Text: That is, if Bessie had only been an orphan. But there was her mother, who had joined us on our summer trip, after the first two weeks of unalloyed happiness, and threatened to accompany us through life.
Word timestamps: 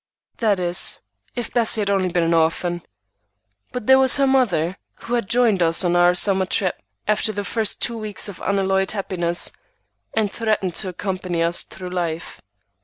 That 0.37 0.59
is, 0.59 0.99
if 1.35 1.53
Bessie 1.53 1.81
had 1.81 1.91
only 1.91 2.09
been 2.09 2.23
an 2.23 2.33
orphan. 2.33 2.81
But 3.71 3.85
there 3.85 3.99
was 3.99 4.17
her 4.17 4.25
mother, 4.25 4.77
who 5.01 5.13
had 5.13 5.29
joined 5.29 5.61
us 5.61 5.83
on 5.83 5.95
our 5.95 6.15
summer 6.15 6.47
trip, 6.47 6.81
after 7.07 7.31
the 7.31 7.43
first 7.45 7.83
two 7.83 7.99
weeks 7.99 8.27
of 8.27 8.41
unalloyed 8.43 8.93
happiness, 8.93 9.51
and 10.15 10.31
threatened 10.31 10.73
to 10.81 10.89
accompany 10.89 11.43
us 11.43 11.61
through 11.61 11.91
life. 11.91 12.41